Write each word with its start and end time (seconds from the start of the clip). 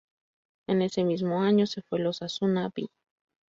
En 0.67 0.81
ese 0.81 1.03
mismo 1.03 1.39
año 1.43 1.67
se 1.67 1.83
fue 1.83 1.99
al 1.99 2.07
Osasuna 2.07 2.71
"B". 2.75 2.87